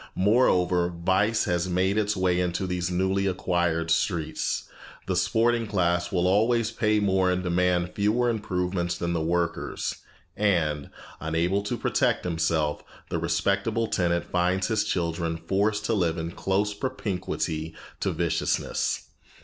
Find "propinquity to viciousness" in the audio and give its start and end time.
16.73-19.05